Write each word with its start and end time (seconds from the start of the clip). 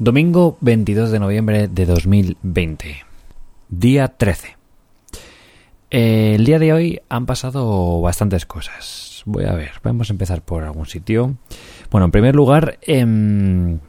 Domingo 0.00 0.56
22 0.60 1.10
de 1.10 1.18
noviembre 1.18 1.66
de 1.66 1.84
2020. 1.84 2.98
Día 3.68 4.06
13. 4.06 4.56
Eh, 5.90 6.34
el 6.36 6.44
día 6.44 6.60
de 6.60 6.72
hoy 6.72 7.00
han 7.08 7.26
pasado 7.26 8.00
bastantes 8.00 8.46
cosas. 8.46 9.24
Voy 9.26 9.46
a 9.46 9.54
ver, 9.54 9.72
vamos 9.82 10.08
a 10.08 10.12
empezar 10.12 10.42
por 10.42 10.62
algún 10.62 10.86
sitio. 10.86 11.34
Bueno, 11.90 12.04
en 12.04 12.12
primer 12.12 12.36
lugar, 12.36 12.78
em, 12.82 13.80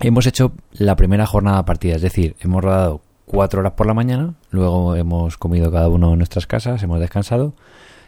hemos 0.00 0.26
hecho 0.26 0.54
la 0.72 0.96
primera 0.96 1.24
jornada 1.24 1.64
partida, 1.64 1.94
es 1.94 2.02
decir, 2.02 2.34
hemos 2.40 2.64
rodado 2.64 3.00
cuatro 3.24 3.60
horas 3.60 3.74
por 3.74 3.86
la 3.86 3.94
mañana, 3.94 4.34
luego 4.50 4.96
hemos 4.96 5.38
comido 5.38 5.70
cada 5.70 5.88
uno 5.88 6.14
en 6.14 6.18
nuestras 6.18 6.48
casas, 6.48 6.82
hemos 6.82 6.98
descansado 6.98 7.54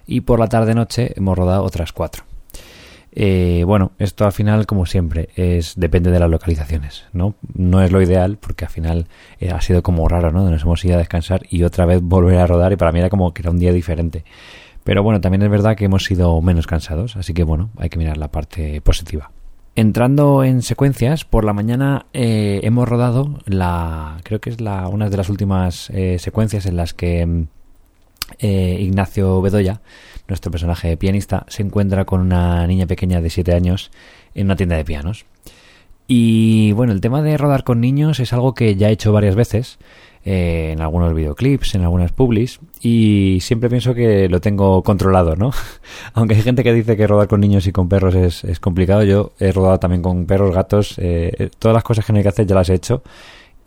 y 0.04 0.22
por 0.22 0.40
la 0.40 0.48
tarde-noche 0.48 1.12
hemos 1.14 1.38
rodado 1.38 1.62
otras 1.62 1.92
cuatro. 1.92 2.24
Eh, 3.18 3.64
bueno, 3.64 3.92
esto 3.98 4.26
al 4.26 4.32
final, 4.32 4.66
como 4.66 4.84
siempre, 4.84 5.30
es 5.36 5.72
depende 5.76 6.10
de 6.10 6.20
las 6.20 6.28
localizaciones, 6.28 7.07
¿no? 7.14 7.34
No 7.54 7.82
es 7.82 7.90
lo 7.90 8.02
ideal 8.02 8.36
porque 8.36 8.66
al 8.66 8.70
final 8.70 9.07
eh, 9.40 9.50
ha 9.50 9.61
sido 9.62 9.82
como 9.82 10.07
raro, 10.07 10.32
¿no? 10.32 10.48
Nos 10.50 10.62
hemos 10.62 10.84
ido 10.84 10.96
a 10.96 10.98
descansar 10.98 11.46
y 11.48 11.62
otra 11.62 11.86
vez 11.86 12.00
volver 12.02 12.38
a 12.38 12.46
rodar 12.46 12.74
y 12.74 12.76
para 12.76 12.93
mí 12.93 12.98
era 12.98 13.08
como 13.08 13.32
que 13.32 13.40
era 13.40 13.50
un 13.50 13.58
día 13.58 13.72
diferente. 13.72 14.26
Pero 14.84 15.02
bueno, 15.02 15.22
también 15.22 15.43
es 15.43 15.50
verdad 15.50 15.76
que 15.76 15.86
hemos 15.86 16.04
sido 16.04 16.38
menos 16.43 16.66
cansados, 16.66 17.16
así 17.16 17.32
que 17.32 17.43
bueno, 17.43 17.71
hay 17.79 17.88
que 17.88 17.98
mirar 17.98 18.18
la 18.18 18.30
parte 18.30 18.82
positiva. 18.82 19.32
Entrando 19.74 20.44
en 20.44 20.60
secuencias, 20.60 21.24
por 21.24 21.44
la 21.44 21.54
mañana 21.54 22.07
eh, 22.12 22.60
hemos 22.64 22.86
rodado 22.86 23.40
la, 23.46 24.18
creo 24.24 24.40
que 24.43 24.50
es 24.50 24.60
la, 24.60 24.88
una 24.88 25.08
de 25.08 25.16
las 25.16 25.30
últimas 25.30 25.90
secuencias 26.18 26.66
en 26.66 26.76
las 26.76 26.93
que 26.93 27.46
mm, 28.40 28.46
Ignacio 28.46 29.40
Bedoya 29.40 29.80
nuestro 30.29 30.50
personaje 30.50 30.96
pianista, 30.96 31.44
se 31.48 31.62
encuentra 31.62 32.05
con 32.05 32.20
una 32.20 32.66
niña 32.66 32.86
pequeña 32.86 33.20
de 33.20 33.30
7 33.30 33.55
años 33.55 33.91
en 34.34 34.47
una 34.47 34.56
tienda 34.56 34.77
de 34.77 34.84
pianos. 34.84 35.27
Y 36.08 36.72
bueno, 36.72 36.92
el 36.92 37.00
tema 37.00 37.22
de 37.22 37.36
rodar 37.36 37.64
con 37.64 37.80
niños 37.80 38.20
es 38.20 38.33
algo 38.33 38.55
que 38.55 38.77
ya 38.77 38.88
he 38.88 38.92
hecho 38.92 39.12
varias 39.12 39.34
veces, 39.34 39.78
eh, 40.24 40.70
en 40.72 40.80
algunos 40.80 41.14
videoclips, 41.14 41.74
en 41.74 41.82
algunas 41.82 42.12
publis, 42.12 42.60
y 42.80 43.38
siempre 43.41 43.69
pienso 43.69 43.94
que 43.94 44.28
lo 44.28 44.41
tengo 44.41 44.82
controlado, 44.82 45.34
¿no? 45.34 45.50
Aunque 46.14 46.34
hay 46.34 46.42
gente 46.42 46.62
que 46.62 46.72
dice 46.72 46.97
que 46.97 47.06
rodar 47.06 47.27
con 47.27 47.41
niños 47.41 47.66
y 47.66 47.72
con 47.72 47.88
perros 47.88 48.14
es, 48.14 48.44
es 48.44 48.60
complicado, 48.60 49.02
yo 49.02 49.32
he 49.41 49.50
rodado 49.50 49.78
también 49.78 50.02
con 50.02 50.27
perros, 50.27 50.54
gatos, 50.54 50.94
eh, 50.98 51.50
todas 51.58 51.74
las 51.74 51.84
cosas 51.84 52.04
que 52.04 52.12
no 52.12 52.19
hay 52.19 52.22
que 52.22 52.28
hacer 52.28 52.47
ya 52.47 52.54
las 52.54 52.69
he 52.70 52.74
hecho, 52.74 53.02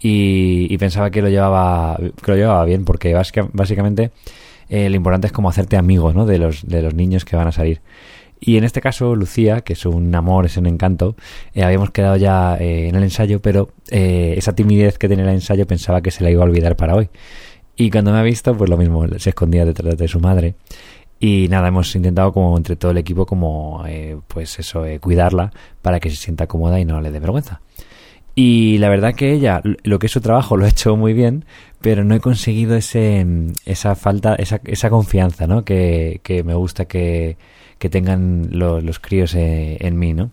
y, 0.02 0.78
pensaba 0.78 1.12
que 1.12 1.22
lo 1.22 1.30
llevaba, 1.30 1.98
que 1.98 2.32
lo 2.32 2.38
llevaba 2.38 2.64
bien, 2.66 2.86
porque 2.86 3.14
básicamente 3.54 4.12
eh, 4.70 4.90
lo 4.90 4.96
importante 4.96 5.28
es 5.28 5.34
como 5.34 5.50
hacerte 5.50 5.78
amigo 5.78 6.14
¿no? 6.14 6.26
de, 6.26 6.38
los, 6.38 6.66
de 6.66 6.82
los 6.82 6.94
niños 6.94 7.26
que 7.26 7.36
van 7.36 7.48
a 7.48 7.52
salir. 7.52 7.82
Y 8.40 8.56
en 8.56 8.64
este 8.64 8.80
caso, 8.80 9.16
Lucía, 9.16 9.62
que 9.62 9.74
es 9.74 9.86
un 9.86 10.16
amor, 10.16 10.46
es 10.46 10.56
un 10.56 10.68
encanto, 10.68 11.18
eh, 11.54 11.64
habíamos 11.64 11.92
quedado 11.92 12.16
ya 12.16 12.56
eh, 12.58 12.88
en 12.88 12.96
el 12.96 13.04
ensayo, 13.04 13.42
pero 13.42 13.72
esa 13.90 14.56
timidez 14.56 14.98
que 14.98 15.10
tenía 15.10 15.26
el 15.26 15.32
ensayo 15.32 15.68
pensaba 15.68 16.02
que 16.02 16.12
se 16.12 16.24
la 16.24 16.32
iba 16.32 16.44
a 16.44 16.46
olvidar 16.46 16.78
para 16.78 16.96
hoy. 16.96 17.10
Y 17.76 17.90
cuando 17.90 18.12
me 18.12 18.20
ha 18.20 18.24
visto, 18.24 18.56
pues 18.56 18.70
lo 18.70 18.78
mismo, 18.78 19.06
se 19.18 19.32
escondía 19.32 19.66
detrás 19.66 19.98
de 19.98 20.08
su 20.08 20.22
madre. 20.22 20.56
Y 21.20 21.48
nada, 21.50 21.68
hemos 21.68 21.94
intentado 21.96 22.32
como 22.32 22.56
entre 22.56 22.78
todo 22.78 22.92
el 22.92 22.98
equipo 22.98 23.26
como, 23.26 23.84
pues 24.28 24.58
eso, 24.60 24.86
cuidarla 25.02 25.52
para 25.82 26.00
que 26.00 26.10
se 26.10 26.16
sienta 26.16 26.48
cómoda 26.48 26.80
y 26.80 26.86
no 26.86 27.02
le 27.02 27.12
dé 27.12 27.20
vergüenza. 27.20 27.62
Y 28.42 28.78
la 28.78 28.88
verdad 28.88 29.16
que 29.16 29.34
ella, 29.34 29.62
lo 29.84 30.00
que 30.00 30.06
es 30.06 30.14
su 30.14 30.22
trabajo, 30.22 30.56
lo 30.58 30.64
ha 30.64 30.70
hecho 30.70 30.96
muy 30.96 31.12
bien, 31.12 31.44
pero 31.82 32.06
no 32.06 32.16
he 32.16 32.22
conseguido 32.22 32.78
ese, 32.78 33.26
esa 33.66 33.96
falta, 33.96 34.36
esa, 34.36 34.62
esa 34.64 34.90
confianza, 34.90 35.46
¿no? 35.46 35.66
Que, 35.66 36.22
que 36.24 36.42
me 36.44 36.54
gusta 36.54 36.86
que, 36.86 37.36
que 37.78 37.90
tengan 37.90 38.48
los, 38.52 38.82
los 38.82 39.00
críos 39.00 39.36
eh, 39.36 39.76
en 39.82 40.00
mí, 40.00 40.14
¿no? 40.14 40.32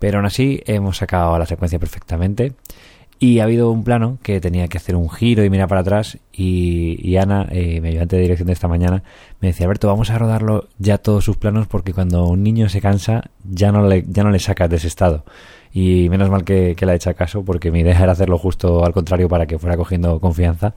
Pero 0.00 0.18
aún 0.18 0.26
así 0.26 0.62
hemos 0.66 0.96
sacado 0.96 1.38
la 1.38 1.46
secuencia 1.46 1.78
perfectamente. 1.78 2.54
Y 3.18 3.38
ha 3.38 3.44
habido 3.44 3.70
un 3.70 3.84
plano 3.84 4.18
que 4.22 4.40
tenía 4.40 4.68
que 4.68 4.78
hacer 4.78 4.96
un 4.96 5.08
giro 5.08 5.44
y 5.44 5.50
mirar 5.50 5.68
para 5.68 5.82
atrás. 5.82 6.18
Y, 6.32 6.98
y 7.00 7.16
Ana, 7.16 7.46
eh, 7.50 7.80
mi 7.80 7.88
ayudante 7.88 8.16
de 8.16 8.22
dirección 8.22 8.48
de 8.48 8.52
esta 8.52 8.68
mañana, 8.68 9.02
me 9.40 9.48
decía: 9.48 9.66
Alberto, 9.66 9.88
vamos 9.88 10.10
a 10.10 10.18
rodarlo 10.18 10.68
ya 10.78 10.98
todos 10.98 11.24
sus 11.24 11.36
planos 11.36 11.66
porque 11.66 11.92
cuando 11.92 12.26
un 12.26 12.42
niño 12.42 12.68
se 12.68 12.80
cansa, 12.80 13.30
ya 13.48 13.72
no 13.72 13.86
le, 13.86 14.04
ya 14.08 14.24
no 14.24 14.30
le 14.30 14.38
sacas 14.38 14.68
de 14.68 14.76
ese 14.76 14.88
estado. 14.88 15.24
Y 15.72 16.08
menos 16.08 16.30
mal 16.30 16.44
que, 16.44 16.76
le 16.78 16.92
ha 16.92 16.94
hecho 16.94 17.12
caso, 17.14 17.44
porque 17.44 17.72
mi 17.72 17.80
idea 17.80 17.98
era 18.00 18.12
hacerlo 18.12 18.38
justo 18.38 18.84
al 18.84 18.92
contrario 18.92 19.28
para 19.28 19.46
que 19.46 19.58
fuera 19.58 19.76
cogiendo 19.76 20.20
confianza. 20.20 20.74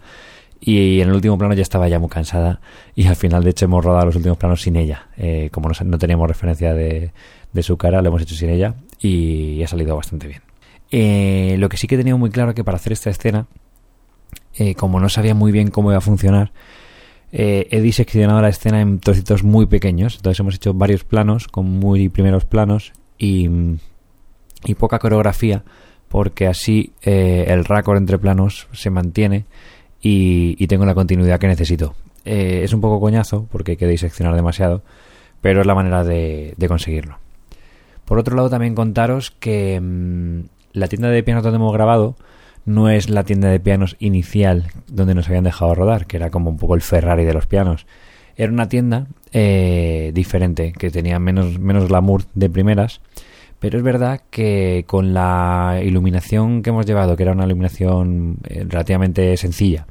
Y 0.59 1.01
en 1.01 1.09
el 1.09 1.15
último 1.15 1.37
plano 1.37 1.53
ya 1.53 1.61
estaba 1.61 1.87
ya 1.87 1.99
muy 1.99 2.09
cansada 2.09 2.61
y 2.95 3.05
al 3.05 3.15
final 3.15 3.43
de 3.43 3.51
hecho 3.51 3.65
hemos 3.65 3.85
rodado 3.85 4.07
los 4.07 4.15
últimos 4.15 4.39
planos 4.39 4.61
sin 4.63 4.75
ella. 4.75 5.07
Eh, 5.17 5.49
como 5.51 5.69
no, 5.69 5.97
teníamos 5.99 6.27
referencia 6.27 6.73
de, 6.73 7.11
de, 7.53 7.63
su 7.63 7.77
cara, 7.77 8.01
lo 8.01 8.07
hemos 8.09 8.23
hecho 8.23 8.33
sin 8.33 8.49
ella 8.49 8.73
y 8.99 9.61
ha 9.61 9.67
salido 9.67 9.95
bastante 9.95 10.27
bien. 10.27 10.46
Eh, 10.91 11.55
lo 11.59 11.69
que 11.69 11.77
sí 11.77 11.87
que 11.87 11.95
he 11.95 11.97
tenido 11.97 12.17
muy 12.17 12.29
claro 12.29 12.53
que 12.55 12.63
para 12.63 12.77
hacer 12.77 12.93
esta 12.93 13.09
escena, 13.09 13.47
eh, 14.57 14.75
como 14.75 14.99
no 14.99 15.09
sabía 15.09 15.35
muy 15.35 15.51
bien 15.51 15.69
cómo 15.69 15.91
iba 15.91 15.97
a 15.97 16.01
funcionar, 16.01 16.51
he 17.29 17.81
diseccionado 17.81 18.41
la 18.41 18.47
escena 18.47 18.79
en 18.79 18.99
trocitos 18.99 19.43
muy 19.43 19.65
pequeños. 19.65 20.15
Entonces 20.15 20.39
hemos 20.39 20.55
hecho 20.55 20.73
varios 20.73 21.03
planos 21.03 21.47
con 21.47 21.65
muy 21.65 22.07
primeros 22.09 22.45
planos 22.45 22.93
y 23.17 23.49
y 24.65 24.75
poca 24.75 24.99
coreografía 24.99 25.63
porque 26.09 26.47
así 26.47 26.93
eh, 27.01 27.45
el 27.47 27.65
récord 27.65 27.97
entre 27.97 28.17
planos 28.17 28.67
se 28.71 28.89
mantiene 28.89 29.45
y, 30.01 30.65
tengo 30.67 30.85
la 30.85 30.95
continuidad 30.95 31.39
que 31.39 31.47
necesito. 31.47 31.95
Eh, 32.23 32.61
es 32.63 32.71
un 32.71 32.79
poco 32.79 33.01
coñazo 33.01 33.45
porque 33.51 33.71
hay 33.71 33.77
que 33.77 33.87
diseccionar 33.87 34.35
demasiado, 34.35 34.83
pero 35.41 35.59
es 35.59 35.67
la 35.67 35.75
manera 35.75 36.05
de, 36.05 36.55
conseguirlo. 36.67 37.17
Por 38.05 38.19
otro 38.19 38.35
lado, 38.37 38.49
también 38.49 38.73
contaros 38.73 39.31
que 39.31 39.81
mm, 39.81 40.39
la 40.73 40.87
tienda 40.87 41.09
de 41.09 41.23
pianos 41.23 41.43
donde 41.43 41.57
hemos 41.57 41.73
grabado 41.73 42.15
no 42.65 42.89
es 42.89 43.09
la 43.09 43.23
tienda 43.23 43.49
de 43.49 43.59
pianos 43.59 43.95
inicial 43.99 44.71
donde 44.87 45.15
nos 45.15 45.27
habían 45.27 45.43
dejado 45.45 45.73
rodar, 45.73 46.05
que 46.05 46.17
era 46.17 46.29
como 46.29 46.49
un 46.49 46.57
poco 46.57 46.75
el 46.75 46.81
Ferrari 46.81 47.23
de 47.23 47.33
los 47.33 47.47
pianos. 47.47 47.85
Era 48.35 48.51
una 48.51 48.69
tienda 48.69 49.07
eh, 49.31 50.11
diferente, 50.13 50.73
que 50.77 50.91
tenía 50.91 51.17
menos, 51.19 51.59
menos 51.59 51.87
glamour 51.87 52.23
de 52.33 52.49
primeras 52.49 53.01
pero 53.59 53.77
es 53.77 53.83
verdad 53.83 54.21
que 54.29 54.85
con 54.87 55.13
la 55.13 55.81
iluminación 55.83 56.61
que 56.61 56.69
hemos 56.69 56.85
llevado, 56.85 57.15
que 57.15 57.23
era 57.23 57.31
una 57.31 57.45
iluminación 57.45 58.37
eh, 58.43 58.65
relativamente 58.67 59.35
sencilla, 59.37 59.87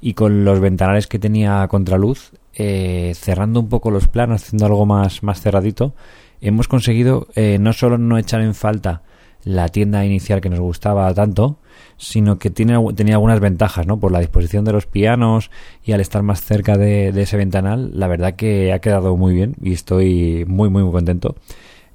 y 0.00 0.14
con 0.14 0.44
los 0.44 0.60
ventanales 0.60 1.06
que 1.06 1.18
tenía 1.18 1.66
contraluz, 1.68 2.32
eh, 2.54 3.12
cerrando 3.14 3.60
un 3.60 3.68
poco 3.68 3.90
los 3.90 4.08
planos, 4.08 4.42
haciendo 4.42 4.66
algo 4.66 4.86
más, 4.86 5.22
más 5.22 5.40
cerradito, 5.40 5.94
hemos 6.40 6.68
conseguido 6.68 7.28
eh, 7.34 7.58
no 7.60 7.72
solo 7.72 7.98
no 7.98 8.18
echar 8.18 8.40
en 8.40 8.54
falta 8.54 9.02
la 9.44 9.68
tienda 9.68 10.04
inicial 10.04 10.40
que 10.40 10.48
nos 10.48 10.60
gustaba 10.60 11.12
tanto, 11.14 11.56
sino 11.96 12.38
que 12.38 12.50
tiene, 12.50 12.78
tenía 12.94 13.14
algunas 13.14 13.40
ventajas, 13.40 13.86
¿no? 13.86 13.98
Por 13.98 14.12
la 14.12 14.20
disposición 14.20 14.64
de 14.64 14.72
los 14.72 14.86
pianos 14.86 15.50
y 15.84 15.92
al 15.92 16.00
estar 16.00 16.22
más 16.22 16.42
cerca 16.42 16.76
de, 16.76 17.12
de 17.12 17.22
ese 17.22 17.36
ventanal, 17.36 17.90
la 17.94 18.08
verdad 18.08 18.34
que 18.34 18.72
ha 18.72 18.80
quedado 18.80 19.16
muy 19.16 19.34
bien 19.34 19.56
y 19.62 19.72
estoy 19.72 20.44
muy, 20.46 20.68
muy, 20.68 20.82
muy 20.82 20.92
contento. 20.92 21.36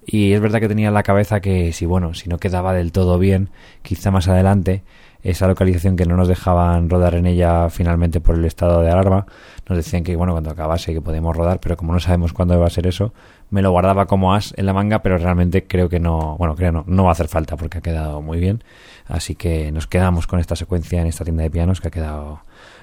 Y 0.10 0.32
es 0.32 0.40
verdad 0.40 0.62
que 0.62 0.70
tenía 0.70 0.88
en 0.88 0.94
la 0.94 1.04
cabeza 1.04 1.42
que 1.42 1.74
si 1.74 1.86
bueno, 1.86 2.14
si 2.14 2.30
no 2.30 2.38
quedaba 2.38 2.74
del 2.74 2.94
todo 2.94 3.20
bien, 3.20 3.50
quizá 3.82 4.10
más 4.10 4.30
adelante, 4.30 4.82
esa 5.22 5.48
localización 5.48 5.98
que 5.98 6.06
no 6.06 6.16
nos 6.16 6.30
dejaban 6.30 6.90
rodar 6.90 7.14
en 7.16 7.26
ella 7.26 7.70
finalmente 7.70 8.22
por 8.22 8.36
el 8.36 8.46
estado 8.46 8.82
de 8.82 8.90
alarma, 8.90 9.26
nos 9.68 9.78
decían 9.78 10.06
que 10.06 10.16
bueno, 10.16 10.32
cuando 10.32 10.50
acabase 10.50 10.94
que 10.94 11.02
podíamos 11.02 11.36
rodar, 11.36 11.60
pero 11.60 11.76
como 11.76 11.92
no 11.92 12.00
sabemos 12.00 12.32
cuándo 12.32 12.58
va 12.58 12.68
a 12.68 12.70
ser 12.70 12.88
eso, 12.88 13.14
me 13.50 13.62
lo 13.62 13.72
guardaba 13.72 14.06
como 14.06 14.34
as 14.34 14.54
en 14.56 14.66
la 14.66 14.72
manga, 14.72 15.02
pero 15.02 15.18
realmente 15.18 15.68
creo 15.68 15.90
que 15.90 16.00
no, 16.00 16.38
bueno, 16.38 16.56
creo 16.56 16.72
no, 16.72 16.86
no 16.88 17.04
va 17.04 17.10
a 17.10 17.12
hacer 17.12 17.28
falta 17.28 17.58
porque 17.58 17.80
ha 17.80 17.82
quedado 17.82 18.22
muy 18.22 18.40
bien. 18.40 18.64
Así 19.08 19.36
que 19.36 19.74
nos 19.74 19.88
quedamos 19.88 20.26
con 20.26 20.40
esta 20.40 20.56
secuencia 20.56 21.02
en 21.02 21.08
esta 21.08 21.26
tienda 21.26 21.44
de 21.44 21.52
pianos 21.52 21.82
que 21.82 21.90
ha 21.90 21.92
quedado 21.92 22.40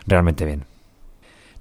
realmente 0.06 0.44
bien. 0.44 0.64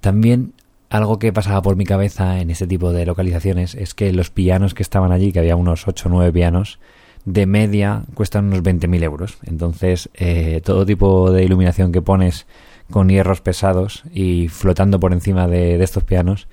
También 0.02 0.52
algo 0.94 1.18
que 1.18 1.34
pasaba 1.34 1.64
por 1.64 1.76
mi 1.76 1.86
cabeza 1.86 2.40
en 2.40 2.52
este 2.52 2.68
tipo 2.68 2.94
de 2.94 3.08
localizaciones 3.08 3.74
es 3.74 3.96
que 3.96 4.14
los 4.14 4.30
pianos 4.30 4.76
que 4.76 4.84
estaban 4.84 5.12
allí, 5.12 5.32
que 5.32 5.40
había 5.40 5.56
unos 5.56 5.88
8 5.88 6.08
o 6.08 6.12
9 6.12 6.32
pianos, 6.32 6.78
de 7.26 7.48
media 7.48 8.04
cuestan 8.14 8.46
unos 8.46 8.62
20.000 8.62 9.04
euros. 9.04 9.40
Entonces, 9.44 10.12
eh, 10.14 10.62
todo 10.64 10.86
tipo 10.86 11.32
de 11.32 11.44
iluminación 11.44 11.92
que 11.92 12.04
pones 12.04 12.46
con 12.92 13.10
hierros 13.10 13.42
pesados 13.42 14.04
y 14.14 14.50
flotando 14.50 15.00
por 15.00 15.14
encima 15.14 15.48
de, 15.48 15.82
estos 15.84 16.04
pianos, 16.04 16.48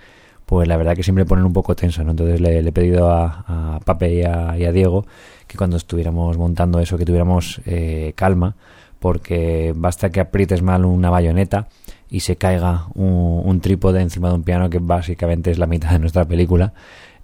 pues 0.47 0.67
la 0.67 0.79
verdad 0.79 0.97
que 0.97 1.03
siempre 1.03 1.27
ponen 1.27 1.45
un 1.45 1.53
poco 1.53 1.77
tenso. 1.77 2.03
¿no? 2.03 2.13
Entonces 2.13 2.41
le, 2.41 2.61
he 2.61 2.73
pedido 2.73 3.13
a, 3.13 3.45
a 3.47 3.81
Pape 3.81 4.15
y 4.15 4.23
a, 4.23 4.73
Diego 4.73 5.05
que 5.47 5.59
cuando 5.59 5.77
estuviéramos 5.77 6.39
montando 6.39 6.81
eso, 6.81 6.97
que 6.97 7.05
tuviéramos 7.05 7.61
eh, 7.67 8.15
calma, 8.15 8.57
porque 9.01 9.75
basta 9.77 10.09
que 10.09 10.21
aprietes 10.21 10.63
mal 10.63 10.87
una 10.87 11.11
bayoneta 11.11 11.69
y 12.11 12.21
se 12.21 12.37
caiga 12.37 12.87
un, 12.95 13.61
trípode 13.61 14.01
encima 14.01 14.29
de 14.29 14.35
un 14.35 14.43
piano 14.43 14.69
que 14.69 14.79
básicamente 14.79 15.51
es 15.51 15.59
la 15.59 15.67
mitad 15.67 15.93
de 15.93 15.99
nuestra 16.01 16.25
película 16.25 16.73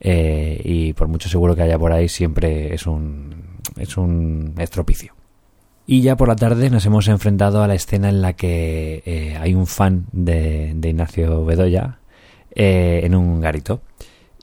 eh, 0.00 0.60
y 0.64 0.92
por 0.92 1.08
mucho 1.08 1.28
seguro 1.28 1.56
que 1.56 1.62
haya 1.62 1.78
por 1.78 1.92
ahí 1.92 2.08
siempre 2.08 2.74
es 2.74 2.86
un, 2.86 3.58
es 3.76 3.96
un 3.96 4.54
estropicio. 4.58 5.14
Y 5.86 6.02
ya 6.02 6.16
por 6.16 6.26
la 6.26 6.36
tarde 6.36 6.68
nos 6.68 6.84
hemos 6.84 7.06
enfrentado 7.06 7.62
a 7.62 7.68
la 7.68 7.74
escena 7.74 8.08
en 8.08 8.20
la 8.20 8.32
que 8.32 9.02
eh, 9.06 9.36
hay 9.40 9.54
un 9.54 9.68
fan 9.68 10.06
de, 10.10 10.74
Ignacio 10.82 11.44
Bedoya 11.44 11.98
eh, 12.54 13.02
en 13.04 13.14
un 13.14 13.40
garito. 13.40 13.82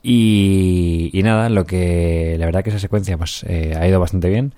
Y, 0.02 1.20
nada, 1.22 1.48
lo 1.48 1.64
que 1.64 2.36
la 2.38 2.46
verdad 2.46 2.62
que 2.62 2.70
esa 2.70 2.78
secuencia 2.78 3.16
pues 3.16 3.44
eh, 3.48 3.74
ha 3.78 3.86
ido 3.86 4.00
bastante 4.00 4.28
bien. 4.28 4.54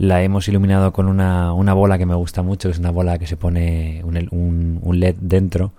La 0.00 0.22
hemos 0.22 0.48
iluminado 0.48 0.94
con 0.94 1.08
una, 1.08 1.52
una 1.52 1.74
bola 1.74 1.98
que 1.98 2.06
me 2.06 2.14
gusta 2.14 2.40
mucho, 2.40 2.68
que 2.68 2.72
es 2.72 2.78
una 2.78 2.90
bola 2.90 3.18
que 3.18 3.26
se 3.26 3.36
pone 3.36 4.00
un, 4.02 4.78
un, 4.80 4.98
LED 4.98 5.16
dentro 5.20 5.72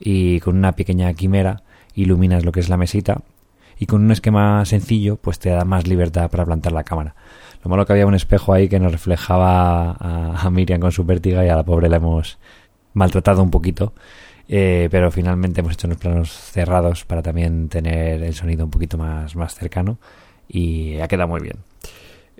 y 0.00 0.40
con 0.40 0.56
una 0.56 0.72
pequeña 0.72 1.12
quimera 1.12 1.62
iluminas 1.94 2.42
lo 2.42 2.52
que 2.52 2.60
es 2.60 2.70
la 2.70 2.78
mesita 2.78 3.20
y 3.78 3.84
con 3.84 4.02
un 4.02 4.12
esquema 4.12 4.64
sencillo 4.64 5.16
pues 5.16 5.38
te 5.38 5.50
da 5.50 5.66
más 5.66 5.86
libertad 5.86 6.30
para 6.30 6.46
plantar 6.46 6.72
la 6.72 6.84
cámara. 6.84 7.14
Lo 7.62 7.68
malo 7.68 7.84
que 7.84 7.92
había 7.92 8.06
un 8.06 8.14
espejo 8.14 8.54
ahí 8.54 8.66
que 8.70 8.80
nos 8.80 8.92
reflejaba 8.92 9.90
a, 10.00 10.50
Miriam 10.50 10.80
con 10.80 10.90
su 10.90 11.04
vértiga 11.04 11.44
y 11.44 11.50
a 11.50 11.56
la 11.56 11.62
pobre 11.62 11.90
la 11.90 11.98
hemos 11.98 12.38
maltratado 12.94 13.42
un 13.42 13.50
poquito. 13.50 13.92
Eh, 14.48 14.88
pero 14.90 15.10
finalmente 15.10 15.60
hemos 15.60 15.74
hecho 15.74 15.86
unos 15.86 15.98
planos 15.98 16.32
cerrados 16.32 17.04
para 17.04 17.20
también 17.20 17.68
tener 17.68 18.22
el 18.22 18.32
sonido 18.32 18.64
un 18.64 18.70
poquito 18.70 18.96
más, 18.96 19.36
más 19.36 19.54
cercano 19.54 19.98
y 20.48 20.98
ha 20.98 21.08
quedado 21.08 21.28
muy 21.28 21.42
bien. 21.42 21.58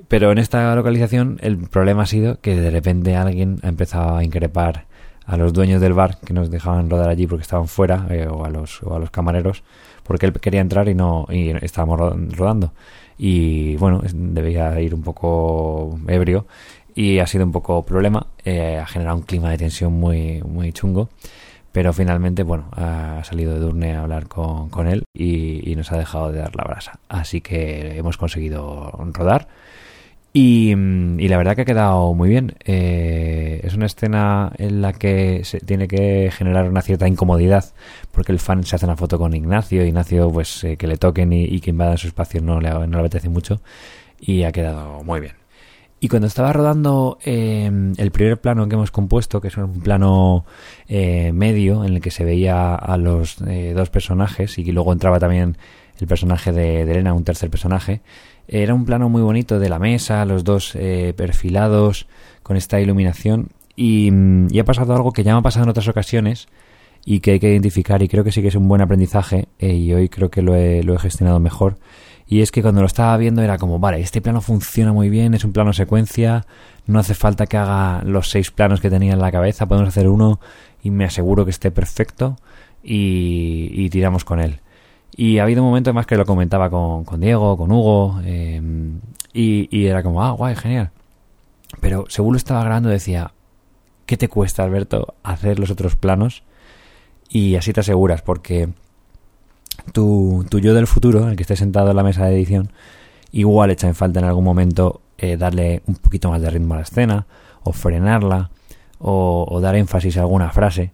Pero 0.08 0.30
en 0.30 0.38
esta 0.38 0.74
localización 0.74 1.38
el 1.40 1.56
problema 1.56 2.02
ha 2.02 2.06
sido 2.06 2.40
que 2.40 2.54
de 2.60 2.70
repente 2.70 3.16
alguien 3.16 3.58
ha 3.62 3.68
empezado 3.68 4.16
a 4.16 4.24
increpar 4.24 4.86
a 5.24 5.36
los 5.36 5.52
dueños 5.52 5.80
del 5.80 5.92
bar 5.92 6.18
que 6.24 6.32
nos 6.32 6.50
dejaban 6.50 6.88
rodar 6.88 7.08
allí 7.08 7.26
porque 7.26 7.42
estaban 7.42 7.66
fuera 7.66 8.06
eh, 8.10 8.28
o, 8.28 8.44
a 8.44 8.50
los, 8.50 8.82
o 8.82 8.94
a 8.94 8.98
los 8.98 9.10
camareros 9.10 9.64
porque 10.04 10.26
él 10.26 10.32
quería 10.34 10.60
entrar 10.60 10.88
y 10.88 10.94
no 10.94 11.26
y 11.28 11.50
estábamos 11.62 11.98
rodando. 12.36 12.72
Y 13.18 13.76
bueno 13.76 14.02
debía 14.12 14.78
ir 14.80 14.94
un 14.94 15.02
poco 15.02 15.98
ebrio 16.06 16.46
y 16.94 17.18
ha 17.18 17.26
sido 17.26 17.44
un 17.44 17.52
poco 17.52 17.84
problema 17.84 18.26
eh, 18.44 18.78
ha 18.78 18.86
generado 18.86 19.16
un 19.16 19.22
clima 19.22 19.50
de 19.50 19.58
tensión 19.58 19.92
muy 19.92 20.42
muy 20.42 20.72
chungo. 20.72 21.08
Pero 21.72 21.92
finalmente 21.92 22.42
bueno 22.42 22.68
ha 22.72 23.22
salido 23.24 23.54
de 23.54 23.60
Durne 23.60 23.96
a 23.96 24.02
hablar 24.02 24.28
con, 24.28 24.68
con 24.70 24.86
él 24.86 25.04
y, 25.12 25.70
y 25.70 25.74
nos 25.74 25.90
ha 25.90 25.98
dejado 25.98 26.30
de 26.30 26.38
dar 26.38 26.54
la 26.54 26.64
brasa. 26.64 27.00
Así 27.08 27.40
que 27.40 27.98
hemos 27.98 28.16
conseguido 28.16 28.92
rodar 29.12 29.48
Mm, 30.36 31.18
y, 31.18 31.28
la 31.28 31.38
verdad 31.38 31.56
que 31.56 31.62
ha 31.62 31.64
quedado 31.64 32.12
muy 32.14 32.28
bien. 32.28 32.56
Eh, 32.64 33.60
es 33.64 33.74
una 33.74 33.86
escena 33.86 34.52
en 34.58 34.82
la 34.82 34.92
que 34.92 35.44
se 35.44 35.60
tiene 35.60 35.88
que 35.88 36.30
generar 36.30 36.68
una 36.68 36.82
cierta 36.82 37.08
incomodidad 37.08 37.64
porque 38.12 38.32
el 38.32 38.38
fan 38.38 38.64
se 38.64 38.76
hace 38.76 38.84
una 38.84 38.96
foto 38.96 39.18
con 39.18 39.34
Ignacio. 39.34 39.84
Ignacio, 39.84 40.30
pues 40.30 40.62
eh, 40.64 40.76
que 40.76 40.86
le 40.86 40.98
toquen 40.98 41.32
y, 41.32 41.60
que 41.60 41.70
invadan 41.70 41.96
su 41.98 42.08
espacio 42.08 42.40
no 42.42 42.60
le, 42.60 42.70
no 42.70 42.86
le 42.86 42.98
apetece 42.98 43.28
mucho. 43.30 43.60
Y 44.20 44.42
ha 44.42 44.52
quedado 44.52 45.02
muy 45.04 45.20
bien. 45.20 45.34
Y 46.00 46.08
cuando 46.08 46.26
estaba 46.28 46.52
rodando 46.52 47.18
eh, 47.24 47.70
el 47.96 48.10
primer 48.10 48.38
plano 48.38 48.68
que 48.68 48.74
hemos 48.74 48.90
compuesto, 48.90 49.40
que 49.40 49.48
es 49.48 49.56
un 49.56 49.80
plano 49.80 50.44
medio 50.88 51.84
en 51.84 51.94
el 51.94 52.00
que 52.02 52.10
se 52.10 52.24
veía 52.24 52.74
a 52.74 52.96
los 52.98 53.38
dos 53.38 53.90
personajes 53.90 54.58
y 54.58 54.70
luego 54.72 54.92
entraba 54.92 55.18
también 55.18 55.56
el 56.00 56.06
personaje 56.06 56.52
de, 56.52 56.82
Elena, 56.82 57.14
un 57.14 57.24
tercer 57.24 57.50
personaje, 57.50 58.00
era 58.48 58.74
un 58.74 58.84
plano 58.84 59.08
muy 59.08 59.22
bonito 59.22 59.58
de 59.58 59.68
la 59.68 59.78
mesa, 59.78 60.24
los 60.24 60.44
dos 60.44 60.74
eh, 60.74 61.14
perfilados 61.16 62.06
con 62.42 62.56
esta 62.56 62.80
iluminación. 62.80 63.48
Mm, 63.76 64.48
y, 64.50 64.58
ha 64.58 64.64
pasado 64.64 64.94
algo 64.94 65.12
que 65.12 65.22
ya 65.24 65.32
me 65.32 65.40
ha 65.40 65.42
pasado 65.42 65.64
en 65.64 65.70
otras 65.70 65.88
ocasiones 65.88 66.48
y 67.04 67.20
que 67.20 67.32
hay 67.32 67.40
que 67.40 67.50
identificar 67.50 68.02
y 68.02 68.08
creo 68.08 68.24
que 68.24 68.32
sí 68.32 68.42
que 68.42 68.48
es 68.48 68.54
un 68.54 68.68
buen 68.68 68.80
aprendizaje 68.80 69.48
eh, 69.58 69.74
y 69.74 69.92
hoy 69.92 70.08
creo 70.08 70.30
que 70.30 70.42
lo 70.42 70.54
he, 70.54 70.82
lo 70.82 70.94
he 70.94 70.98
gestionado 70.98 71.40
mejor. 71.40 71.78
Y 72.28 72.40
es 72.40 72.50
que 72.50 72.62
cuando 72.62 72.80
lo 72.80 72.88
estaba 72.88 73.16
viendo 73.16 73.42
era 73.42 73.56
como, 73.56 73.78
vale, 73.78 74.00
este 74.00 74.20
plano 74.20 74.40
funciona 74.40 74.92
muy 74.92 75.08
bien, 75.08 75.34
es 75.34 75.44
un 75.44 75.52
plano 75.52 75.72
secuencia, 75.72 76.44
no 76.86 76.98
hace 76.98 77.14
falta 77.14 77.46
que 77.46 77.56
haga 77.56 78.02
los 78.02 78.30
seis 78.30 78.50
planos 78.50 78.80
que 78.80 78.90
tenía 78.90 79.12
en 79.12 79.20
la 79.20 79.30
cabeza, 79.30 79.66
podemos 79.66 79.88
hacer 79.88 80.08
uno 80.08 80.40
y 80.82 80.90
me 80.90 81.04
aseguro 81.04 81.44
que 81.44 81.52
esté 81.52 81.70
perfecto 81.70 82.36
y 82.82 83.88
tiramos 83.90 84.24
con 84.24 84.40
él. 84.40 84.60
Y 85.14 85.38
ha 85.38 85.44
habido 85.44 85.62
momentos 85.62 85.94
más 85.94 86.06
que 86.06 86.16
lo 86.16 86.26
comentaba 86.26 86.70
con, 86.70 87.04
con 87.04 87.20
Diego, 87.20 87.56
con 87.56 87.70
Hugo, 87.72 88.20
eh, 88.24 88.60
y, 89.32 89.86
era 89.86 90.02
como, 90.02 90.22
ah, 90.22 90.30
guay, 90.30 90.56
genial. 90.56 90.90
Pero 91.80 92.06
según 92.08 92.32
lo 92.32 92.38
estaba 92.38 92.64
grabando 92.64 92.88
decía, 92.88 93.32
¿qué 94.06 94.16
te 94.16 94.28
cuesta, 94.28 94.62
Alberto, 94.62 95.14
hacer 95.22 95.58
los 95.58 95.70
otros 95.70 95.96
planos? 95.96 96.42
Y 97.28 97.56
así 97.56 97.72
te 97.72 97.80
aseguras, 97.80 98.22
porque 98.22 98.70
tu, 99.92 100.46
tu 100.48 100.58
yo 100.58 100.74
del 100.74 100.86
futuro, 100.86 101.28
el 101.28 101.36
que 101.36 101.42
esté 101.42 101.56
sentado 101.56 101.90
en 101.90 101.96
la 101.96 102.02
mesa 102.02 102.24
de 102.24 102.34
edición, 102.34 102.72
igual 103.32 103.70
echa 103.70 103.88
en 103.88 103.94
falta 103.94 104.20
en 104.20 104.26
algún 104.26 104.44
momento 104.44 105.02
eh, 105.18 105.36
darle 105.36 105.82
un 105.86 105.96
poquito 105.96 106.30
más 106.30 106.40
de 106.40 106.50
ritmo 106.50 106.74
a 106.74 106.78
la 106.78 106.82
escena, 106.84 107.26
o 107.62 107.72
frenarla, 107.72 108.50
o 108.98 109.60
dar 109.60 109.76
énfasis 109.76 110.16
a 110.16 110.20
alguna 110.20 110.50
frase. 110.50 110.92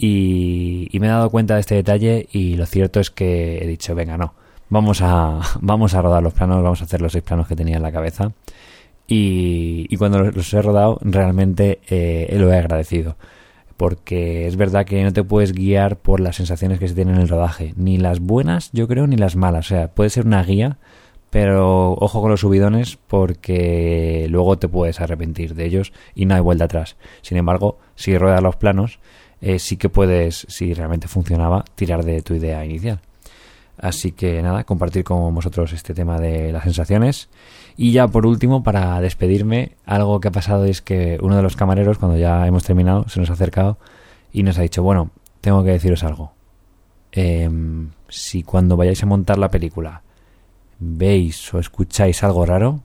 Y, 0.00 0.96
me 1.00 1.08
he 1.08 1.10
dado 1.10 1.28
cuenta 1.28 1.54
de 1.54 1.60
este 1.60 1.74
detalle 1.74 2.28
y 2.30 2.54
lo 2.54 2.66
cierto 2.66 3.00
es 3.00 3.10
que 3.10 3.58
he 3.58 3.66
dicho, 3.66 3.96
venga, 3.96 4.16
no, 4.16 4.32
vamos 4.68 5.02
a, 5.02 5.40
vamos 5.60 5.94
a 5.94 6.00
rodar 6.02 6.22
los 6.22 6.32
planos, 6.32 6.62
vamos 6.62 6.80
a 6.80 6.84
hacer 6.84 7.02
los 7.02 7.12
seis 7.12 7.24
planos 7.24 7.48
que 7.48 7.56
tenía 7.56 7.76
en 7.76 7.82
la 7.82 7.90
cabeza. 7.90 8.30
Y, 9.08 9.96
cuando 9.96 10.22
los 10.22 10.54
he 10.54 10.62
rodado, 10.62 10.98
realmente 11.00 11.80
eh, 11.88 12.32
lo 12.38 12.52
he 12.52 12.58
agradecido. 12.58 13.16
Porque 13.76 14.46
es 14.46 14.56
verdad 14.56 14.84
que 14.84 15.02
no 15.02 15.12
te 15.12 15.24
puedes 15.24 15.52
guiar 15.52 15.96
por 15.96 16.20
las 16.20 16.36
sensaciones 16.36 16.78
que 16.78 16.88
se 16.88 16.94
tienen 16.94 17.16
en 17.16 17.22
el 17.22 17.28
rodaje. 17.28 17.72
Ni 17.76 17.96
las 17.96 18.20
buenas, 18.20 18.70
yo 18.72 18.86
creo, 18.86 19.06
ni 19.06 19.16
las 19.16 19.34
malas. 19.34 19.66
O 19.66 19.68
sea, 19.70 19.88
puede 19.88 20.10
ser 20.10 20.26
una 20.26 20.42
guía, 20.42 20.78
pero 21.30 21.92
ojo 21.92 22.20
con 22.20 22.30
los 22.30 22.40
subidones 22.40 22.98
porque 23.06 24.26
luego 24.28 24.58
te 24.58 24.68
puedes 24.68 25.00
arrepentir 25.00 25.54
de 25.54 25.64
ellos 25.64 25.92
y 26.14 26.26
no 26.26 26.34
hay 26.34 26.40
vuelta 26.40 26.64
atrás. 26.64 26.96
Sin 27.22 27.38
embargo, 27.38 27.78
si 27.94 28.18
ruedas 28.18 28.42
los 28.42 28.56
planos, 28.56 28.98
eh, 29.40 29.58
sí 29.58 29.76
que 29.76 29.88
puedes, 29.88 30.46
si 30.48 30.74
realmente 30.74 31.08
funcionaba, 31.08 31.64
tirar 31.74 32.04
de 32.04 32.22
tu 32.22 32.34
idea 32.34 32.64
inicial. 32.64 33.00
Así 33.78 34.10
que 34.10 34.42
nada, 34.42 34.64
compartir 34.64 35.04
con 35.04 35.32
vosotros 35.34 35.72
este 35.72 35.94
tema 35.94 36.18
de 36.18 36.52
las 36.52 36.64
sensaciones. 36.64 37.28
Y 37.76 37.92
ya 37.92 38.08
por 38.08 38.26
último, 38.26 38.64
para 38.64 39.00
despedirme, 39.00 39.76
algo 39.86 40.20
que 40.20 40.28
ha 40.28 40.32
pasado 40.32 40.64
es 40.64 40.82
que 40.82 41.18
uno 41.22 41.36
de 41.36 41.42
los 41.42 41.54
camareros, 41.54 41.98
cuando 41.98 42.18
ya 42.18 42.44
hemos 42.46 42.64
terminado, 42.64 43.08
se 43.08 43.20
nos 43.20 43.30
ha 43.30 43.34
acercado 43.34 43.78
y 44.32 44.42
nos 44.42 44.58
ha 44.58 44.62
dicho, 44.62 44.82
bueno, 44.82 45.10
tengo 45.40 45.62
que 45.62 45.70
deciros 45.70 46.02
algo. 46.02 46.32
Em, 47.12 47.90
si 48.08 48.42
cuando 48.42 48.76
vayáis 48.76 49.02
a 49.02 49.06
montar 49.06 49.38
la 49.38 49.50
película 49.50 50.02
veis 50.78 51.52
o 51.54 51.58
escucháis 51.58 52.22
algo 52.22 52.44
raro, 52.46 52.82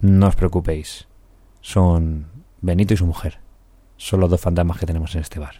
no 0.00 0.28
os 0.28 0.36
preocupéis. 0.36 1.06
Son 1.60 2.26
Benito 2.60 2.94
y 2.94 2.96
su 2.96 3.06
mujer. 3.06 3.45
Son 3.96 4.20
los 4.20 4.30
dos 4.30 4.40
fantasmas 4.40 4.78
que 4.78 4.86
tenemos 4.86 5.14
en 5.14 5.22
este 5.22 5.38
bar. 5.38 5.56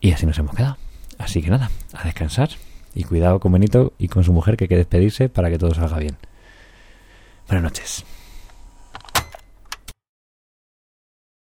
Y 0.00 0.12
así 0.12 0.26
nos 0.26 0.38
hemos 0.38 0.54
quedado. 0.54 0.76
Así 1.18 1.42
que 1.42 1.50
nada, 1.50 1.70
a 1.92 2.04
descansar. 2.04 2.50
Y 2.94 3.04
cuidado 3.04 3.40
con 3.40 3.52
Benito 3.52 3.92
y 3.98 4.08
con 4.08 4.22
su 4.22 4.32
mujer 4.32 4.56
que 4.56 4.64
hay 4.64 4.68
que 4.68 4.76
despedirse 4.76 5.28
para 5.28 5.50
que 5.50 5.58
todo 5.58 5.74
salga 5.74 5.98
bien. 5.98 6.16
Buenas 7.48 7.64
noches. 7.64 8.04